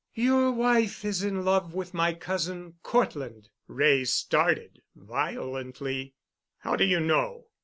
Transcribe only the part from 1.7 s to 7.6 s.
with my cousin Cortland." Wray started violently. "How do you know?"